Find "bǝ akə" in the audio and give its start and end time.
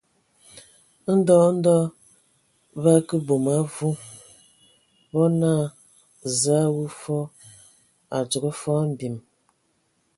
2.81-3.15